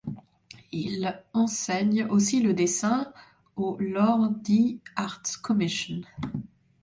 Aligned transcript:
Il 0.71 1.15
enseigne 1.33 2.05
aussi 2.05 2.41
le 2.41 2.55
dessin 2.55 3.13
au 3.55 3.77
Lodi 3.79 4.79
Arts 4.95 5.21
Commission. 5.43 6.01